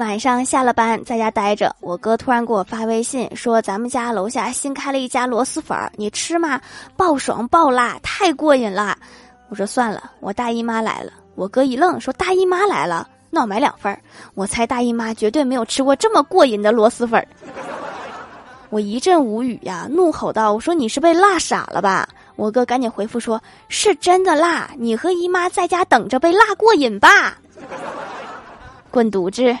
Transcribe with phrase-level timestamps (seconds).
[0.00, 6.58] 晚上下了班在家待着，我哥突然给我发微信说：“咱们家楼下新开了一家螺蛳粉儿，你吃吗？
[6.96, 8.96] 爆爽爆辣，太过瘾了。”
[9.50, 14.00] 我说：“算了，我大姨妈来了。”我哥一愣，说：“大姨妈来了，那我买两份儿。”
[14.34, 17.28] 我猜大姨妈绝对没有吃过这么过瘾的螺蛳粉儿。
[18.70, 23.38] 我一阵无语呀，怒吼道：“我说你是被辣傻了吧？”我哥赶紧回复说
[23.68, 27.36] ：“是真的辣，你和姨妈在家等着被辣过瘾吧。
[28.90, 29.56] ”滚犊子！